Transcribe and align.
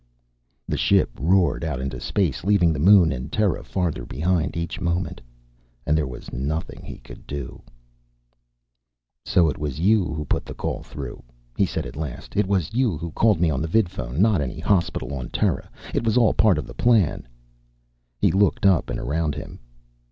The 0.67 0.79
ship 0.79 1.11
roared 1.19 1.63
out 1.63 1.79
into 1.79 1.99
space 1.99 2.43
leaving 2.43 2.73
the 2.73 2.79
moon 2.79 3.11
and 3.11 3.31
Terra 3.31 3.63
farther 3.63 4.03
behind 4.03 4.57
each 4.57 4.81
moment. 4.81 5.21
And 5.85 5.95
there 5.95 6.07
was 6.07 6.33
nothing 6.33 6.81
he 6.83 6.97
could 6.97 7.27
do. 7.27 7.61
"So 9.27 9.47
it 9.47 9.59
was 9.59 9.79
you 9.79 10.05
who 10.11 10.25
put 10.25 10.43
the 10.43 10.55
call 10.55 10.81
through," 10.81 11.21
he 11.55 11.67
said 11.67 11.85
at 11.85 11.95
last. 11.95 12.35
"It 12.35 12.47
was 12.47 12.73
you 12.73 12.97
who 12.97 13.11
called 13.11 13.39
me 13.39 13.51
on 13.51 13.61
the 13.61 13.67
vidphone, 13.67 14.17
not 14.17 14.41
any 14.41 14.57
hospital 14.59 15.13
on 15.13 15.29
Terra. 15.29 15.69
It 15.93 16.03
was 16.03 16.17
all 16.17 16.33
part 16.33 16.57
of 16.57 16.65
the 16.65 16.73
plan." 16.73 17.27
He 18.17 18.31
looked 18.31 18.65
up 18.65 18.89
and 18.89 18.99
around 18.99 19.35
him. 19.35 19.59